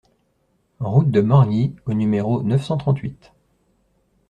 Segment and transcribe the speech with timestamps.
[0.79, 3.31] Route de Morgny au numéro neuf cent trente-huit